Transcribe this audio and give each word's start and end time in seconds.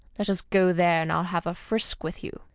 Let 0.17 0.31
us 0.31 0.41
go 0.41 0.73
there, 0.73 1.03
and 1.03 1.11
TU 1.11 1.17
have 1.21 1.45
a 1.45 1.53
frisk 1.53 2.03
with 2.03 2.23
you.'" 2.23 2.41